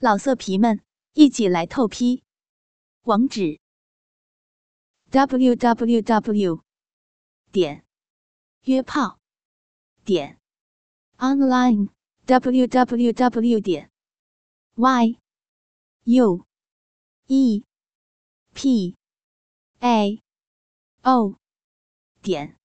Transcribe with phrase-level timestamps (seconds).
[0.00, 0.80] 老色皮们，
[1.14, 2.22] 一起来透批！
[3.02, 3.58] 网址
[5.10, 6.62] ：w w w
[7.50, 7.84] 点
[8.62, 9.18] 约炮
[10.04, 10.38] 点
[11.16, 11.88] online
[12.26, 13.90] w w w 点
[14.76, 15.18] y
[16.04, 16.46] u
[17.26, 17.64] e
[18.54, 18.96] p
[19.80, 20.22] a
[21.02, 21.36] o
[22.22, 22.56] 点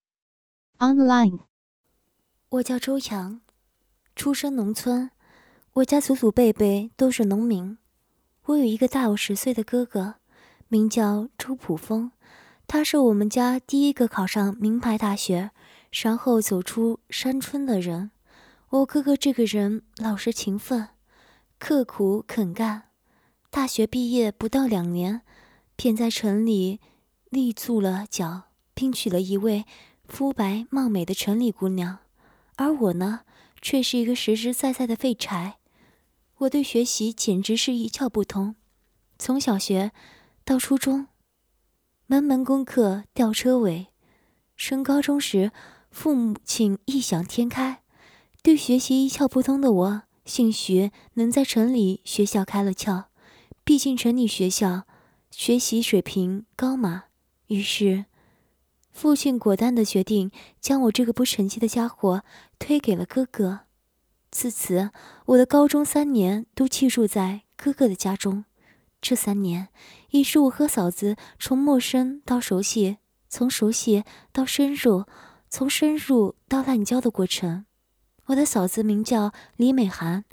[0.78, 1.48] online。
[2.50, 3.42] 我叫周阳，
[4.16, 5.13] 出生农村。
[5.78, 7.80] 我家祖祖辈辈都是农民。
[8.46, 10.18] 我有一个大我十岁的哥哥，
[10.68, 12.12] 名叫周普峰，
[12.68, 15.50] 他是我们家第一个考上名牌大学，
[15.92, 18.12] 然后走出山村的人。
[18.70, 20.90] 我哥哥这个人老实勤奋，
[21.58, 22.84] 刻苦肯干。
[23.50, 25.22] 大学毕业不到两年，
[25.76, 26.80] 便在城里
[27.32, 28.44] 立住了脚，
[28.76, 29.66] 并娶了一位
[30.08, 31.98] 肤白貌美的城里姑娘。
[32.58, 33.22] 而我呢，
[33.60, 35.58] 却是一个实实在在的废柴。
[36.44, 38.56] 我对学习简直是一窍不通，
[39.18, 39.92] 从小学
[40.44, 41.08] 到初中，
[42.08, 43.88] 门门功课吊车尾。
[44.56, 45.52] 升高中时，
[45.90, 47.82] 父母亲异想天开，
[48.42, 53.06] 对学习一窍不通的我，兴许能在城里学校开了窍。
[53.64, 54.84] 毕竟城里学校
[55.32, 57.06] 学习水平高嘛。
[57.48, 58.06] 于是，
[58.92, 62.24] 父亲果断的决定将我这个不成器的家伙
[62.60, 63.62] 推给了哥哥。
[64.34, 64.90] 自此，
[65.28, 68.46] 我的高中三年都寄住在哥哥的家中。
[69.00, 69.68] 这三年，
[70.10, 72.98] 也是我和嫂子从陌生到熟悉，
[73.30, 75.06] 从熟悉到深入，
[75.52, 77.66] 从深入到滥交的过程。
[78.26, 80.26] 我的嫂子名叫李美涵，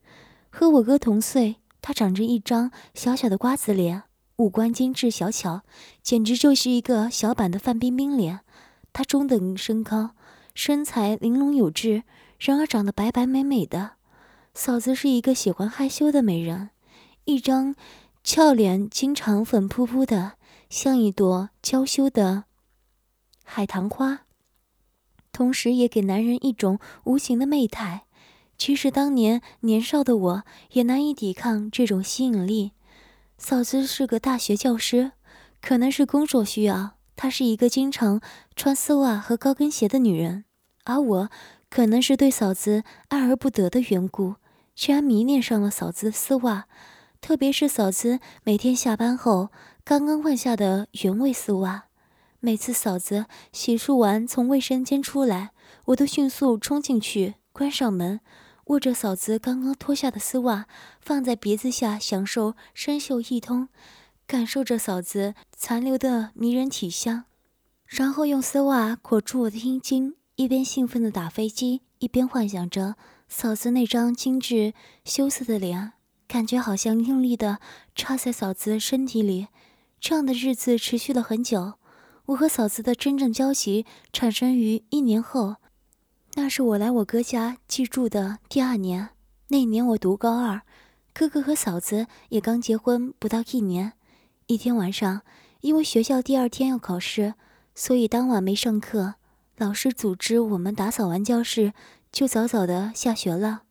[0.49, 1.57] 和我哥同岁。
[1.83, 4.05] 她长着一张小小的瓜子脸，
[4.37, 5.61] 五官精致小巧，
[6.03, 8.41] 简直就是一个小版的范冰冰脸。
[8.95, 10.11] 她中等身高，
[10.55, 12.05] 身材玲珑有致。
[12.41, 13.93] 然而长得白白美美的，
[14.55, 16.71] 嫂子是一个喜欢害羞的美人，
[17.27, 17.75] 一张
[18.25, 20.33] 俏脸经常粉扑扑的，
[20.71, 22.45] 像一朵娇羞的
[23.45, 24.21] 海棠花，
[25.31, 28.07] 同时也给男人一种无形的媚态。
[28.57, 32.73] 其实当年年少的我也难以抵抗这种吸引力。
[33.37, 35.13] 嫂子是个大学教师，
[35.61, 38.23] 可能是工作需要，她是一个经常
[38.57, 40.47] 穿丝袜和高跟鞋的女人，
[40.85, 41.31] 而我。
[41.71, 44.35] 可能是对嫂子爱而不得的缘故，
[44.75, 46.67] 居然迷恋上了嫂子的丝袜，
[47.21, 49.51] 特别是嫂子每天下班后
[49.85, 51.85] 刚刚换下的原味丝袜。
[52.41, 55.53] 每次嫂子洗漱完从卫生间出来，
[55.87, 58.21] 我都迅速冲进去，关上门，
[58.65, 60.67] 握着嫂子刚刚脱下的丝袜，
[61.01, 63.69] 放在鼻子下享受生锈一通，
[64.27, 67.25] 感受着嫂子残留的迷人体香，
[67.87, 70.17] 然后用丝袜裹住我的阴茎。
[70.41, 72.95] 一边兴奋地打飞机，一边幻想着
[73.29, 74.73] 嫂子那张精致
[75.05, 75.93] 羞涩的脸，
[76.27, 77.59] 感觉好像用力地
[77.95, 79.49] 插在嫂子身体里。
[80.01, 81.75] 这样的日子持续了很久。
[82.25, 83.85] 我和嫂子的真正交集
[84.15, 85.57] 产生于一年后，
[86.37, 89.11] 那是我来我哥家寄住的第二年。
[89.49, 90.63] 那年我读高二，
[91.13, 93.93] 哥哥和嫂子也刚结婚不到一年。
[94.47, 95.21] 一天晚上，
[95.61, 97.35] 因为学校第二天要考试，
[97.75, 99.17] 所以当晚没上课。
[99.61, 101.75] 老师组织我们打扫完教室，
[102.11, 103.65] 就早早的下学了。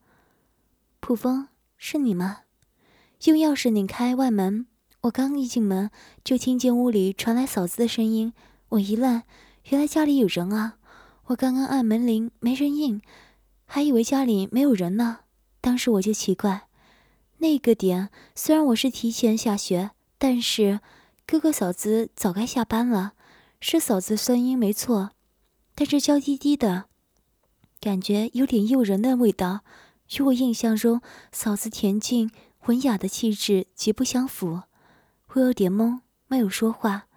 [1.00, 2.42] 普风，是你吗？
[3.24, 4.68] 用钥匙拧开外门，
[5.02, 5.90] 我刚一进门，
[6.24, 8.34] 就听见屋里传来嫂子的声音。
[8.70, 9.24] 我一愣，
[9.70, 10.76] 原来家里有人啊！
[11.26, 13.02] 我刚刚按门铃没人应，
[13.66, 15.22] 还以为家里没有人呢。
[15.60, 16.68] 当时我就奇怪，
[17.40, 19.90] 那个点虽然我是提前下学，
[20.20, 20.82] 但是
[21.26, 23.14] 哥哥嫂子早该下班了。
[23.60, 25.14] 是嫂子声音没错。
[25.80, 26.88] 但这娇滴滴的
[27.80, 29.62] 感觉有点诱人的味道，
[30.18, 31.00] 与我印象中
[31.32, 32.30] 嫂子恬静
[32.66, 34.64] 文雅的气质极不相符。
[35.28, 37.08] 我有点懵，没有说话，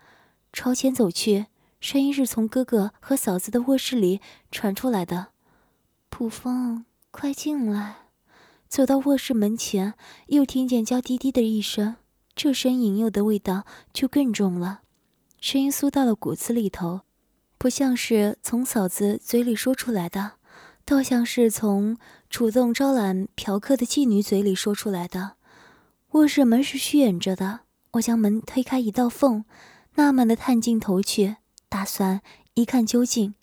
[0.52, 1.46] 朝前走去。
[1.80, 4.20] 声音是从哥哥和嫂子的卧室里
[4.52, 5.32] 传出来的
[6.08, 7.96] ：“普风，快进来。”
[8.70, 9.94] 走到卧室门前，
[10.28, 11.96] 又听见娇滴滴的一声，
[12.36, 14.82] 这声引诱的味道就更重了，
[15.40, 17.00] 声音酥到了骨子里头。
[17.62, 20.32] 不像是从嫂子嘴里说出来的，
[20.84, 21.96] 倒像是从
[22.28, 25.34] 主动招揽嫖客的妓女嘴里说出来的。
[26.10, 27.60] 卧室门是虚掩着的，
[27.92, 29.44] 我将门推开一道缝，
[29.94, 31.36] 纳闷的探进头去，
[31.68, 32.20] 打算
[32.54, 33.36] 一看究竟。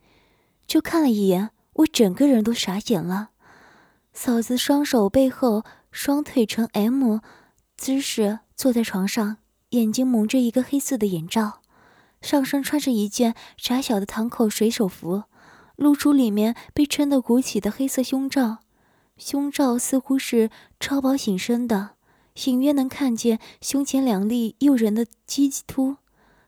[0.67, 3.29] 就看了一眼，我整个人都傻眼了。
[4.11, 5.63] 嫂子双手背后，
[5.93, 7.19] 双腿呈 M
[7.77, 9.37] 姿势坐在床上，
[9.69, 11.61] 眼睛蒙着一个黑色的眼罩。
[12.21, 15.23] 上身穿着一件窄小的堂口水手服，
[15.75, 18.59] 露出里面被撑得鼓起的黑色胸罩，
[19.17, 20.49] 胸罩似乎是
[20.79, 21.91] 超薄紧身的，
[22.45, 25.97] 隐约能看见胸前两粒诱人的鸡突。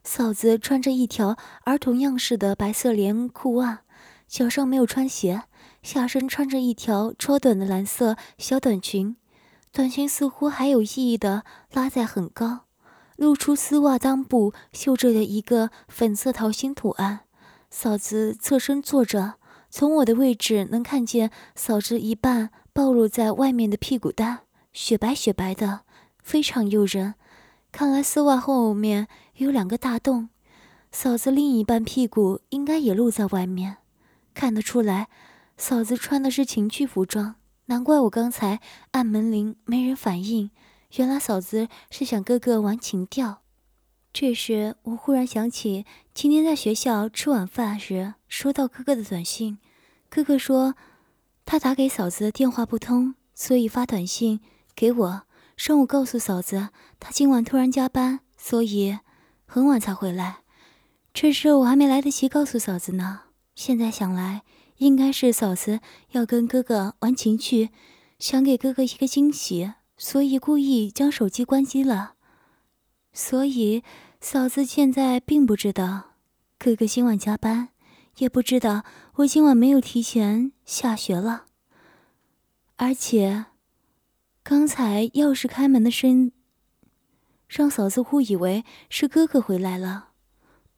[0.04, 3.82] 嫂子穿着一条儿童样式的白色连裤袜，
[4.28, 5.44] 脚上没有穿鞋，
[5.84, 9.16] 下身穿着一条超短的蓝色小短裙，
[9.72, 12.66] 短裙似乎还有意义的拉在很高，
[13.22, 17.20] 露出丝袜裆部绣着的一个粉色桃心图案。
[17.70, 19.36] 嫂子侧身坐着，
[19.70, 24.40] 从我的位置能看见嫂子一半暴露在外面的屁股蛋，
[24.74, 25.82] 雪白雪白的，
[26.24, 27.14] 非常诱人。
[27.72, 30.30] 看来丝袜后面有两个大洞，
[30.92, 33.78] 嫂子另一半屁股应该也露在外面。
[34.34, 35.10] 看得出来，
[35.58, 37.36] 嫂子穿的是情趣服装，
[37.68, 38.60] 难怪我刚才
[38.94, 40.50] 按门铃没人反应，
[40.96, 43.42] 原来嫂子是想哥哥玩情调。
[44.12, 49.58] 这时，我忽然想起今天在学校吃晚饭时收到哥哥的短信，
[50.10, 50.76] 哥哥说
[51.46, 54.42] 他打给嫂子的电话不通，所以发短信
[54.76, 55.22] 给我。
[55.56, 58.98] 上午告诉嫂子，他今晚突然加班，所以
[59.46, 60.40] 很晚才回来。
[61.14, 63.22] 这事我还没来得及告诉嫂子呢。
[63.56, 64.42] 现在想来，
[64.78, 65.80] 应该是嫂子
[66.12, 67.70] 要跟哥哥玩情趣，
[68.20, 69.72] 想给哥哥一个惊喜，
[70.04, 72.14] 所以故意将手机关机了。
[73.14, 73.84] 所以
[74.20, 76.16] 嫂子现在并不知道
[76.58, 77.70] 哥哥今晚加班，
[78.18, 78.84] 也不知道
[79.18, 81.46] 我今晚没有提前下学了，
[82.78, 83.46] 而且。
[84.44, 86.32] 刚才钥匙开门的声，
[87.48, 90.14] 让嫂子误以为是哥哥回来了。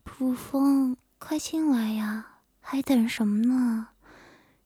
[0.04, 3.88] 普风，快进来呀，还等什么呢？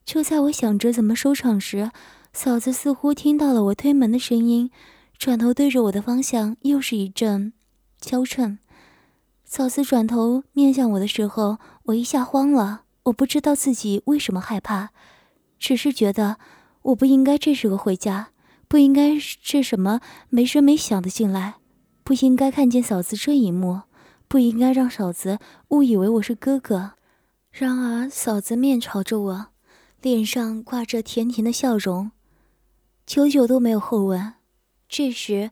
[0.04, 1.92] 就在我想着怎么收场时，
[2.39, 4.69] 嫂子似乎听到了我推门的声音，
[5.18, 7.51] 转头对着我的方向又是一阵
[8.00, 8.60] 娇嗔。
[9.44, 12.84] 嫂子转头面向我的时候，我一下慌了。
[13.06, 14.92] 我不知道自己为什么害怕，
[15.57, 16.38] 只是觉得
[16.84, 18.28] 我不应该这时候回家。
[18.68, 20.00] 不应该是什么
[20.30, 21.56] 没声没响的进来，
[22.04, 23.81] 不应该看见嫂子这一幕，
[24.28, 26.92] 不应该让嫂子误以为我是哥哥。
[27.50, 29.48] 然而嫂子面朝着我，
[30.04, 32.12] 脸上挂着甜甜的笑容，
[33.07, 34.33] 久久都没有后问。
[34.89, 35.50] 这时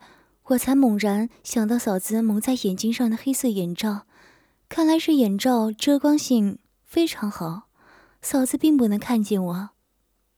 [0.47, 4.05] 我才猛然想到嫂子蒙在眼睛上的黑色眼罩，
[4.67, 7.69] 看来是眼罩遮光性非常好，
[8.21, 9.69] 嫂子并不能看见我。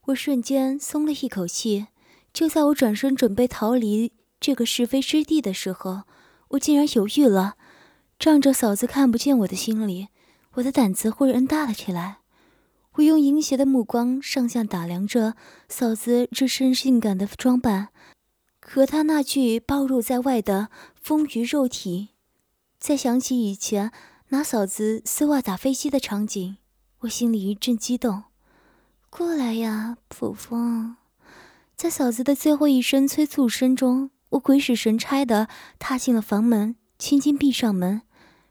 [0.05, 1.87] 我瞬间松了一口气。
[2.31, 6.03] 就在我转身准备逃离这个是非之地的时候，
[6.49, 7.55] 我竟然犹豫了。
[8.19, 10.09] 仗着嫂子看不见我的心里，
[10.53, 12.19] 我的胆子忽然大了起来。
[12.97, 15.35] 我用淫邪的目光上下打量着
[15.69, 17.89] 嫂子这身性感的装扮，
[18.59, 22.09] 和她那具暴露在外的丰腴肉体。
[22.79, 23.91] 再想起以前
[24.29, 26.57] 拿嫂子丝袜打飞机的场景，
[27.01, 28.23] 我心里一阵激动。
[29.11, 30.97] 过来呀，普风。
[31.75, 35.47] 在嫂子的最后一声催促声中，我鬼使神差地
[35.77, 38.01] 踏进了房门，轻轻闭上门，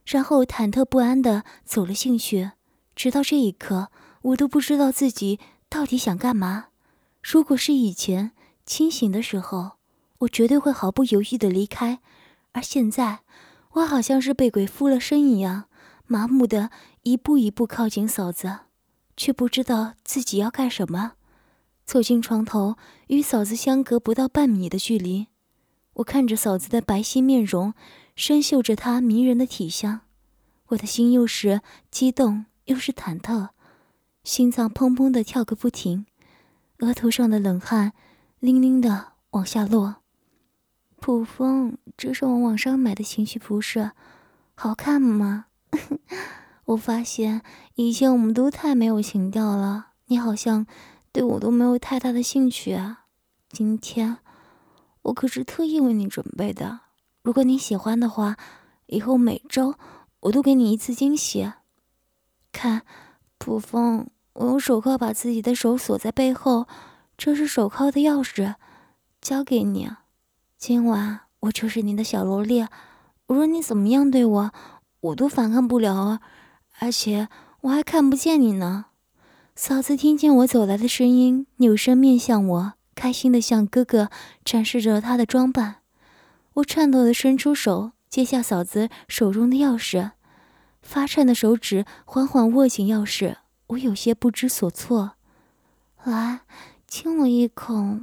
[0.04, 2.52] 然后忐忑不安地走了进去。
[2.94, 3.90] 直到这一刻，
[4.26, 5.38] 我都不知道自己
[5.68, 6.66] 到底想干嘛。
[7.22, 8.32] 如果是以前
[8.64, 9.72] 清醒的时候，
[10.20, 12.00] 我绝对会毫不犹豫的离开，
[12.52, 13.20] 而现在，
[13.72, 15.66] 我好像是被鬼附了身一样，
[16.06, 16.70] 麻木的
[17.02, 18.60] 一步一步靠近嫂子，
[19.16, 21.12] 却不知道自己要干什么。
[21.84, 22.76] 走进床头，
[23.06, 25.28] 与嫂子相隔不到半米的距离，
[25.94, 27.74] 我看着嫂子的白皙面容，
[28.16, 30.00] 深嗅着她迷人的体香，
[30.68, 31.60] 我的心又是
[31.92, 33.50] 激动又是忐忑，
[34.26, 36.04] 心脏砰砰的跳个不停，
[36.80, 37.92] 额头上的冷汗
[38.40, 39.98] 淋淋的往下落。
[40.98, 43.92] 普风，这是我网上买的情绪服饰，
[44.56, 45.46] 好看吗？
[46.66, 47.42] 我发现
[47.76, 50.66] 以前我们都太没有情调了，你好像。
[51.12, 53.06] 对我都没有太大的兴趣啊！
[53.48, 54.18] 今天
[55.00, 56.80] 我可是特意为你准备的。
[57.22, 58.36] 如果你喜欢的话，
[58.84, 59.76] 以后每周
[60.20, 61.50] 我都给你一次惊喜。
[62.52, 62.82] 看，
[63.38, 66.66] 普风，我用手铐把自己的手锁在背后，
[67.16, 68.56] 这是手铐的钥匙，
[69.22, 69.90] 交给你。
[70.58, 72.66] 今晚我就是你的小萝莉，
[73.28, 74.52] 无论你怎么样对我，
[75.00, 76.20] 我都反抗不了啊！
[76.80, 77.28] 而且
[77.62, 78.86] 我还看不见你呢。
[79.54, 84.10] 嫂子听见我走来的声音，扭身面向我，开心的向哥哥
[84.44, 85.76] 展示着她的装扮。
[86.54, 90.10] 我颤抖的伸出手，接下嫂子手中的钥匙，
[90.82, 93.36] 发颤的手指缓缓握紧钥匙，
[93.68, 95.12] 我有些不知所措。
[96.04, 96.40] 来，
[96.86, 98.00] 亲我一口。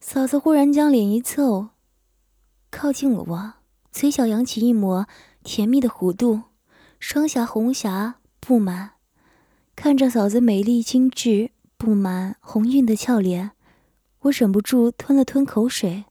[0.00, 1.68] 嫂子忽然将脸一凑，
[2.70, 3.54] 靠近了我，
[3.92, 5.06] 嘴角扬起一抹
[5.42, 6.42] 甜蜜的弧度，
[6.98, 8.92] 双颊红霞布满。
[9.76, 13.52] 看着嫂子美丽精致、布满红晕的俏脸，
[14.20, 16.04] 我忍不住吞了吞口水。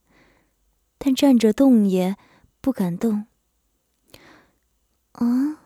[0.97, 2.15] 但站着动也
[2.61, 3.25] 不敢动。
[5.11, 5.59] 啊！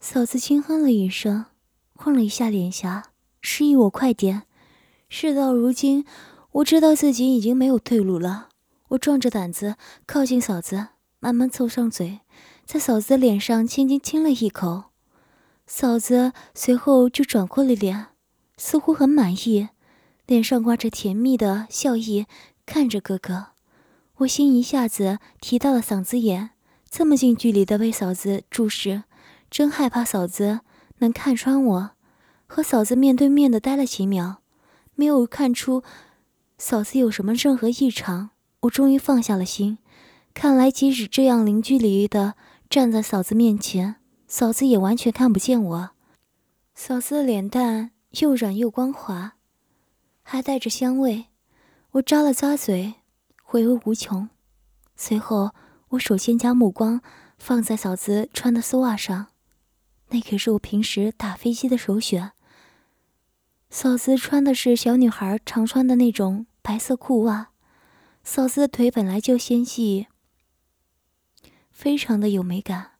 [0.00, 1.44] 嫂子轻哼了一声，
[2.02, 3.04] 晃了一下脸颊，
[3.40, 4.42] 示意我快点。
[5.08, 6.04] 事到如今，
[6.50, 8.48] 我知道自己已经没有退路了。
[8.88, 10.88] 我壮着胆子靠近嫂子，
[11.20, 12.18] 慢慢凑上嘴，
[12.64, 14.86] 在嫂子的脸上轻轻亲了一口。
[15.64, 18.06] 嫂子随后就转过了脸，
[18.56, 19.68] 似乎很满意，
[20.26, 22.26] 脸上挂着甜蜜的笑意，
[22.66, 23.50] 看着哥哥。
[24.16, 26.50] 我心一下子提到了嗓子眼，
[26.90, 29.04] 这么近距离的被嫂子注视，
[29.48, 30.62] 真害怕嫂子
[31.02, 31.90] 能看穿我。
[32.46, 34.36] 和嫂子面对面的待了几秒，
[34.94, 35.82] 没有看出
[36.58, 38.30] 嫂子有什么任何异常。
[38.60, 39.78] 我终于放下了心，
[40.34, 42.34] 看来即使这样零距离的
[42.70, 43.96] 站在嫂子面前，
[44.28, 45.90] 嫂子也完全看不见我。
[46.74, 47.90] 嫂子的脸蛋
[48.20, 49.32] 又软又光滑，
[50.22, 51.26] 还带着香味。
[51.92, 52.94] 我咂了咂嘴，
[53.42, 54.28] 回味无穷。
[54.94, 55.50] 随后，
[55.88, 57.00] 我首先将目光
[57.38, 59.28] 放在嫂子穿的丝袜上，
[60.12, 62.32] 那可是我平时打飞机的首选。
[63.70, 67.48] 嫂子穿的是小女孩常穿的那种白色裤袜。
[68.22, 70.06] 嫂子的腿本来就纤细，
[71.70, 72.92] 非常的有美感，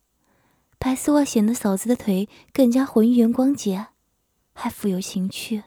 [0.79, 3.89] 白丝袜显得嫂子的腿更加浑圆光洁，
[4.55, 5.65] 还富有情趣。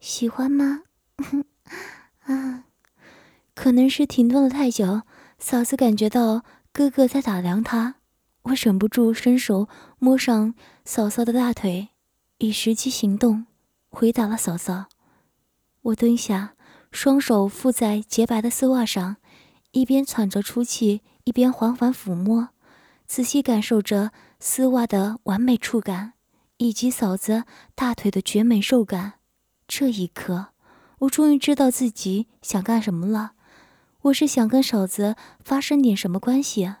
[0.00, 0.82] 喜欢吗？
[2.26, 2.64] 啊，
[3.54, 5.02] 可能是停顿了太久，
[5.38, 7.94] 嫂子感觉到哥哥在打量她，
[8.42, 11.88] 我忍不住伸手摸上嫂嫂的大腿，
[12.38, 13.46] 以实际行动
[13.88, 14.86] 回答了嫂嫂。
[15.82, 16.52] 我蹲下。
[16.92, 19.16] 双手附在洁白的丝袜上，
[19.72, 22.48] 一边喘着粗气，一边缓缓抚摸，
[23.06, 26.14] 仔细感受着丝袜的完美触感，
[26.56, 29.14] 以及嫂子大腿的绝美肉感。
[29.68, 30.46] 这一刻，
[31.00, 33.32] 我终于知道自己想干什么了。
[34.02, 36.76] 我是想跟嫂子发生点什么关系。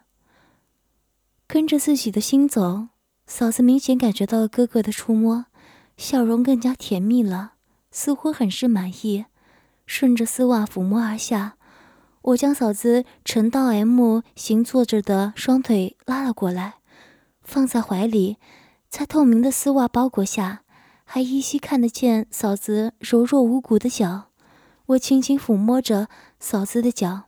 [1.46, 2.88] 跟着自己的心走，
[3.26, 5.46] 嫂子明显感觉到了哥哥的触摸，
[5.96, 7.54] 笑容更加甜蜜了，
[7.90, 9.26] 似乎很是满意。
[9.84, 11.56] 顺着丝袜抚摸而下，
[12.22, 16.76] 我将嫂子呈倒 M 型坐着的双腿拉了过来，
[17.42, 18.38] 放在怀里，
[18.88, 20.62] 在透明的丝袜包裹下，
[21.04, 24.30] 还依稀看得见嫂子柔弱无骨的脚。
[24.86, 27.24] 我轻轻抚摸着嫂子的脚，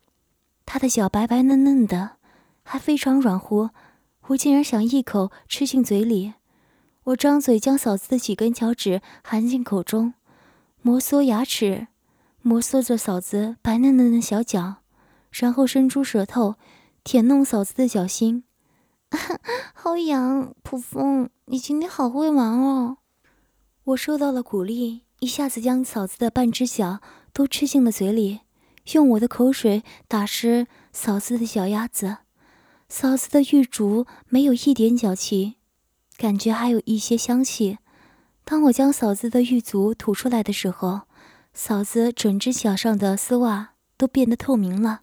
[0.65, 2.13] 她的脚白白嫩嫩的，
[2.63, 3.71] 还非常软乎，
[4.29, 6.35] 我竟然想一口吃进嘴里。
[7.05, 10.15] 我张嘴将嫂子的几根脚趾含进口中，
[10.83, 11.89] 摩挲牙齿。
[12.43, 14.77] 摩挲着嫂子白嫩嫩的小脚，
[15.33, 16.55] 然后伸出舌头
[17.03, 18.45] 舔弄嫂子的脚心，
[19.75, 20.55] 好痒！
[20.63, 22.99] 普风，你今天好会玩哦！
[23.85, 27.01] 我受到了鼓励，一下子将嫂子的半只脚
[27.33, 28.41] 都吃进了嘴里，
[28.93, 32.19] 用我的口水打湿嫂子的脚丫子。
[32.91, 35.57] 嫂子的玉足没有一点脚气，
[36.17, 37.77] 感觉还有一些香气。
[38.45, 41.03] 当我将嫂子的玉足吐出来的时候，
[41.53, 45.03] 嫂子整只脚上的丝袜都变得透明了，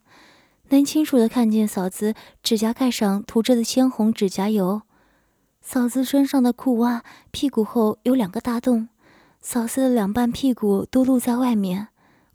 [0.70, 4.82] 能清楚的看见嫂子指甲盖上涂着的鲜红指甲油。
[5.62, 8.89] 嫂子身上的裤袜屁股后有两个大洞，
[9.39, 11.89] 嫂子的两半屁股都露在外面。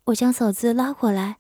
[0.05, 1.39] 我将嫂子拉过来，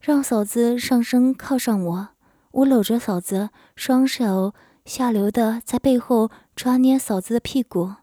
[0.00, 2.08] 让嫂子上身靠上我，
[2.54, 7.94] 我搂着嫂子，双手下流的在背后抓捏嫂子的屁股。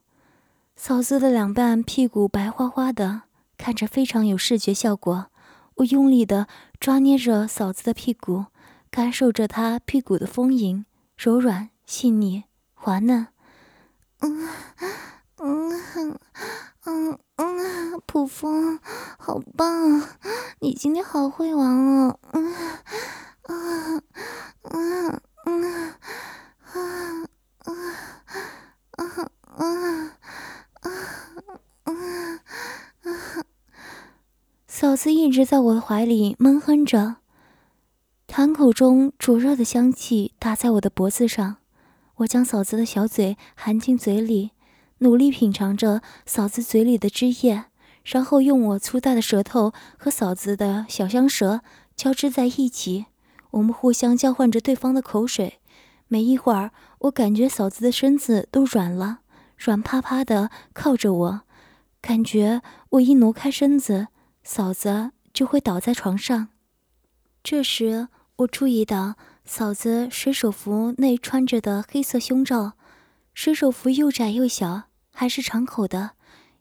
[0.75, 3.22] 嫂子的两半屁股白花花的。
[3.58, 5.27] 看着非常有视觉效果，
[5.75, 6.48] 我用力的
[6.79, 8.46] 抓捏着嫂子的屁股，
[8.89, 13.27] 感受着她屁股的丰盈、柔软、细腻、滑嫩。
[14.20, 14.50] 嗯
[15.38, 16.20] 嗯
[16.86, 18.79] 嗯嗯，普风，
[19.17, 20.01] 好棒！
[20.60, 22.20] 你今天好会玩哦！
[35.31, 37.15] 一直在我的怀里闷哼着，
[38.27, 41.55] 痰口中灼热的香气打在我的脖子上。
[42.15, 44.51] 我将嫂子的小嘴含进嘴里，
[44.97, 47.63] 努力品尝着嫂子嘴里的汁液，
[48.03, 51.61] 然后用我粗大的舌头和嫂子的小香舌
[51.95, 53.05] 交织在一起。
[53.51, 55.59] 我们互相交换着对方的口水。
[56.09, 56.71] 没一会儿，
[57.03, 59.19] 我感觉嫂子的身子都软了，
[59.57, 61.41] 软趴趴的靠着我，
[62.01, 64.07] 感觉我一挪开身子。
[64.43, 65.11] 嫂子
[65.41, 66.50] 就会倒在床上。
[67.41, 72.74] 这时，我注意到嫂子水手服内穿着的黑色胸罩，
[73.33, 76.12] 水手服又窄又小，还是敞口的，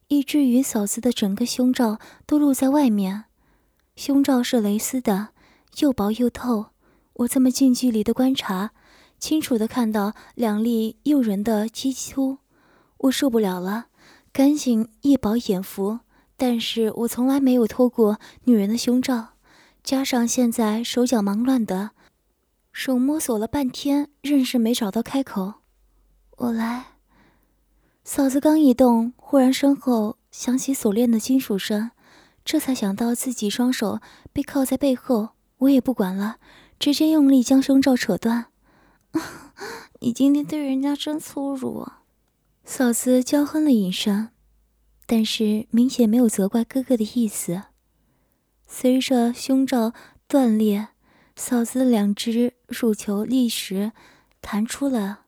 [0.09, 3.25] 以至于嫂子的整个胸罩都露在外面。
[3.97, 5.29] 胸罩是蕾丝的，
[5.81, 6.71] 又薄又透。
[7.13, 8.71] 我这么近距离的观察，
[9.19, 12.39] 清楚的看到两粒诱人的鸡突，
[12.97, 13.89] 我受不了了，
[14.33, 15.99] 赶紧一饱眼福。
[16.41, 19.35] 但是我从来没有脱过女人的胸罩，
[19.85, 21.91] 加上现在手脚忙乱的，
[22.73, 25.57] 手摸索了半天，仍是没找到开口。
[26.39, 26.93] 我来。
[28.05, 31.91] 嫂子刚一动，忽然身后响起锁链的金属声，
[32.43, 34.01] 这才想到自己双手
[34.33, 35.33] 被铐在背后。
[35.59, 36.37] 我也不管了，
[36.79, 38.47] 直接用力将胸罩扯断。
[40.01, 41.87] 你今天对人家真粗鲁。
[42.65, 44.31] 嫂子娇哼了一声。
[45.13, 47.65] 但是明显没有责怪哥哥的意思。
[48.69, 49.93] 随着胸罩
[50.29, 50.91] 断裂，
[51.35, 53.91] 嫂子的两只乳球立时
[54.41, 55.23] 弹出了，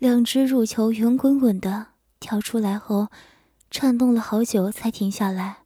[0.00, 1.86] 两只乳球圆滚滚的
[2.18, 3.06] 跳出来后，
[3.70, 5.58] 颤动了好久才停下来，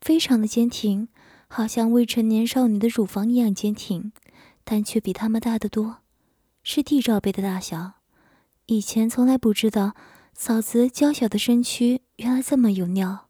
[0.00, 1.08] 非常的坚挺，
[1.48, 4.12] 好像未成年少女的乳房一样坚挺，
[4.62, 5.96] 但却比他们大得多，
[6.62, 7.94] 是 D 罩杯的大小。
[8.66, 9.96] 以前从来不知道。
[10.34, 13.28] 嫂子娇小的身躯原来这么有料，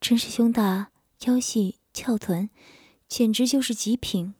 [0.00, 0.90] 真是胸大
[1.26, 2.48] 腰细翘臀，
[3.08, 4.34] 简直就是极品。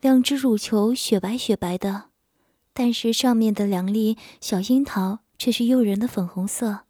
[0.00, 2.06] 两只乳球雪白雪白的，
[2.72, 6.80] 但是上面的两粒小樱桃却是诱人的粉红色。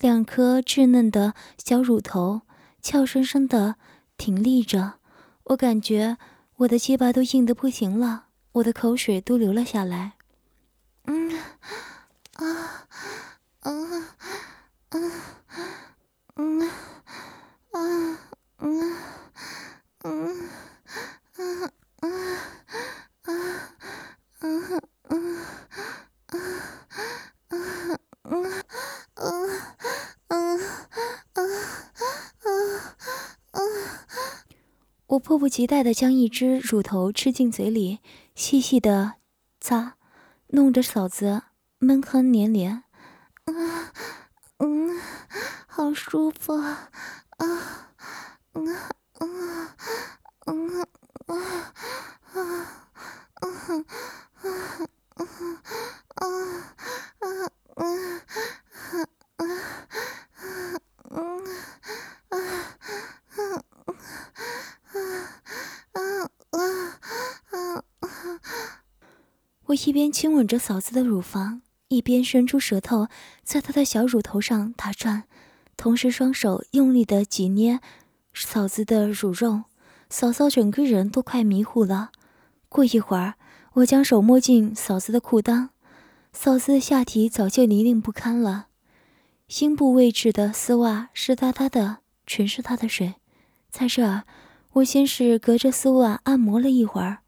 [0.00, 2.42] 两颗稚嫩的小乳头
[2.80, 3.76] 俏生生的
[4.16, 4.94] 挺立着，
[5.44, 6.16] 我感觉
[6.56, 10.14] 我的鸡巴都硬得不行了，我的口水都流了下来。
[11.04, 11.38] 嗯，
[12.36, 12.86] 啊。
[35.08, 38.00] 我迫不及待地将一只乳头吃进嘴里，
[38.34, 39.14] 细细地
[39.60, 39.96] 擦，
[40.48, 41.42] 弄得嫂子
[41.78, 42.85] 闷哼连连。
[43.46, 43.90] 嗯
[44.58, 45.00] 嗯，
[45.66, 46.90] 好舒服啊！
[47.38, 47.92] 啊
[48.54, 48.76] 嗯
[49.20, 49.68] 嗯
[50.46, 50.80] 嗯嗯
[51.26, 51.34] 啊
[52.26, 52.42] 啊啊
[53.34, 53.78] 啊啊
[54.34, 54.50] 啊
[55.14, 55.24] 啊
[56.14, 56.26] 啊
[57.18, 57.36] 啊啊
[59.28, 59.44] 啊
[65.92, 66.10] 啊
[66.50, 66.60] 啊
[67.50, 68.40] 啊啊啊
[69.66, 71.62] 我一边亲吻着嫂子的乳房。
[71.88, 73.08] 一边伸出舌头
[73.42, 75.24] 在她的小乳头上打转，
[75.76, 77.80] 同时双手用力的挤捏
[78.34, 79.64] 嫂子的乳肉，
[80.10, 82.10] 嫂嫂整个人都快迷糊了。
[82.68, 83.34] 过一会儿，
[83.74, 85.68] 我将手摸进嫂子的裤裆，
[86.32, 88.66] 嫂子的下体早就泥泞不堪了，
[89.60, 93.14] 阴部位置的丝袜湿哒哒的，全是她的水。
[93.70, 94.24] 在这儿，
[94.72, 97.18] 我先是隔着丝袜按摩了一会儿，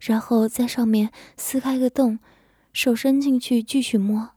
[0.00, 2.18] 然后在上面撕开个洞。
[2.80, 4.30] 手伸进去继续摸。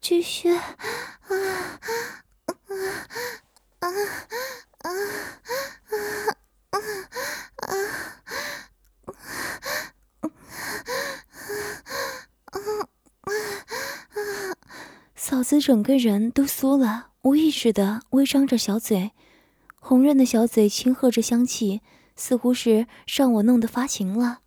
[0.00, 0.56] 继续。
[15.16, 19.10] 嫂子整个人都酥了，无意识的微张着小嘴。
[19.80, 21.80] 红润的小嘴轻喝着香气，
[22.14, 24.40] 似乎是让我弄得发情了。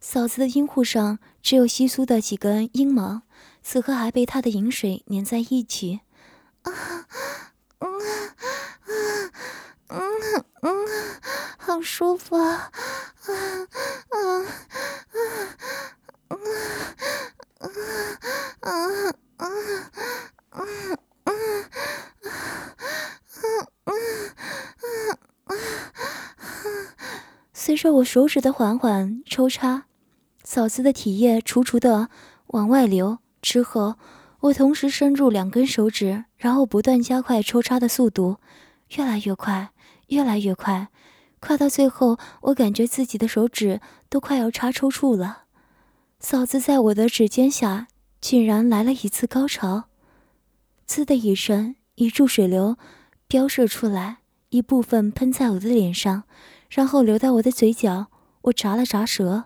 [0.00, 3.22] 嫂子的阴户上只有稀疏的几根阴毛，
[3.62, 6.00] 此刻还被她的饮水粘在一起。
[6.62, 6.72] 啊，
[7.80, 8.00] 嗯，
[8.86, 9.30] 嗯，
[9.88, 10.86] 嗯，嗯，
[11.58, 12.70] 好舒服啊！
[13.26, 13.32] 啊，
[14.10, 14.46] 啊，
[16.28, 16.36] 啊，
[17.58, 17.68] 啊，
[18.60, 18.70] 啊，
[19.36, 19.48] 啊，
[20.50, 20.62] 啊，
[21.24, 21.32] 啊。
[27.52, 29.86] 随着我手指的缓缓抽插，
[30.44, 32.08] 嫂子的体液楚楚的
[32.48, 33.18] 往外流。
[33.42, 33.96] 之后，
[34.40, 38.38] 我同时伸入两根手指，然后不断加快抽插的速度，
[38.96, 39.70] 越来越快，
[40.08, 40.88] 越来越快，
[41.40, 45.44] 快到最后，我感觉自己的手指都快要插抽搐了。
[46.18, 47.88] 嫂子在我的指尖下
[48.20, 49.84] 竟然来了一次高潮，
[50.86, 52.76] 滋的一声，一柱水流
[53.28, 54.18] 飙射出来，
[54.50, 56.24] 一部分喷在我的脸上。
[56.68, 58.06] 然后流到我的嘴角，
[58.42, 59.44] 我眨了眨舌，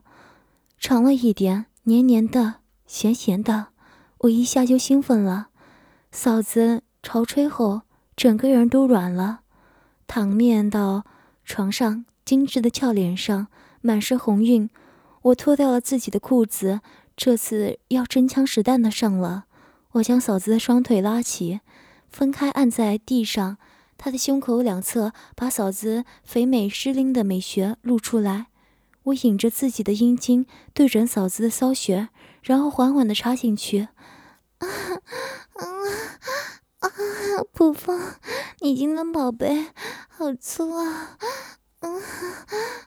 [0.78, 3.68] 尝了一点，黏黏的，咸咸的，
[4.20, 5.48] 我一下就兴奋了。
[6.10, 7.82] 嫂子潮吹后，
[8.16, 9.40] 整个人都软了，
[10.06, 11.04] 躺面到
[11.44, 13.48] 床上，精致的俏脸上
[13.82, 14.70] 满是红晕。
[15.22, 16.80] 我脱掉了自己的裤子，
[17.14, 19.44] 这次要真枪实弹的上了。
[19.92, 21.60] 我将嫂子的双腿拉起，
[22.11, 23.57] 分开按在地上。
[23.96, 28.46] 他的胸口两侧把嫂子肥美湿淋的美穴露出来。
[29.05, 32.09] 我引着自己的阴茎对准嫂子的骚穴，
[32.42, 33.88] 然后缓缓地插进去。
[34.59, 34.68] 啊
[35.55, 35.64] 啊
[36.81, 36.90] 啊！
[37.53, 38.01] 普风，
[38.61, 39.66] 你金的宝贝，
[40.09, 41.16] 好粗啊！
[41.81, 41.88] 啊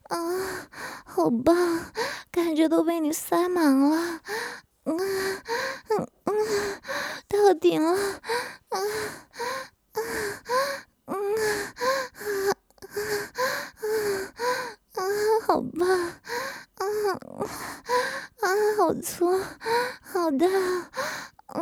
[0.10, 0.68] 啊，
[1.06, 1.56] 好棒，
[2.32, 3.96] 感觉都被你塞满了。
[3.96, 4.22] 啊
[4.86, 4.94] 啊
[6.26, 6.34] 啊，
[7.28, 8.22] 到顶了。
[8.74, 8.78] 啊
[9.94, 10.02] 啊啊
[11.06, 11.14] 啊啊
[12.16, 12.58] 啊
[14.94, 15.00] 啊！
[15.46, 15.84] 好棒！
[16.76, 16.84] 啊
[18.42, 18.46] 啊，
[18.78, 19.30] 好粗，
[20.02, 20.48] 好大！
[21.46, 21.62] 啊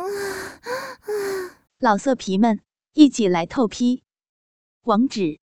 [1.78, 2.60] 老色皮们，
[2.94, 4.02] 一起来透批！
[4.82, 5.38] 网址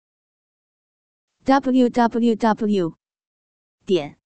[1.44, 2.94] ：w w w.
[3.84, 4.18] 点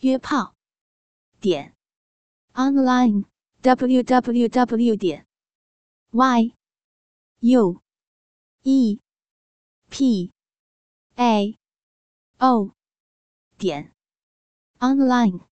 [0.00, 0.54] 约炮
[1.40, 1.74] 点
[2.54, 3.24] online
[3.62, 4.96] w w w.
[4.96, 5.26] 点
[6.10, 6.57] y
[7.40, 7.80] u
[8.64, 8.98] e.
[9.90, 10.32] P.
[11.16, 11.56] A.
[12.40, 12.72] O.
[13.56, 13.92] 点。
[14.80, 15.47] Online。